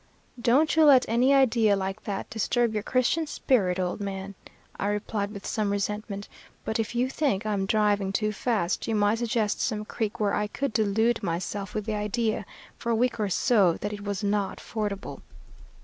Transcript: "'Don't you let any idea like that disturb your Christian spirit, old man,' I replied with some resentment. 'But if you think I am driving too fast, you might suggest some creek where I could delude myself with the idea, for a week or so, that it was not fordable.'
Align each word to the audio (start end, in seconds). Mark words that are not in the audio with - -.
"'Don't 0.41 0.75
you 0.75 0.83
let 0.83 1.05
any 1.07 1.31
idea 1.31 1.75
like 1.75 2.05
that 2.05 2.27
disturb 2.31 2.73
your 2.73 2.81
Christian 2.81 3.27
spirit, 3.27 3.79
old 3.79 3.99
man,' 3.99 4.33
I 4.79 4.87
replied 4.87 5.29
with 5.31 5.45
some 5.45 5.69
resentment. 5.69 6.27
'But 6.65 6.79
if 6.79 6.95
you 6.95 7.07
think 7.07 7.45
I 7.45 7.53
am 7.53 7.67
driving 7.67 8.11
too 8.11 8.31
fast, 8.31 8.87
you 8.87 8.95
might 8.95 9.19
suggest 9.19 9.61
some 9.61 9.85
creek 9.85 10.19
where 10.19 10.33
I 10.33 10.47
could 10.47 10.73
delude 10.73 11.21
myself 11.21 11.75
with 11.75 11.85
the 11.85 11.93
idea, 11.93 12.47
for 12.79 12.89
a 12.91 12.95
week 12.95 13.19
or 13.19 13.29
so, 13.29 13.73
that 13.73 13.93
it 13.93 14.01
was 14.03 14.23
not 14.23 14.59
fordable.' 14.59 15.21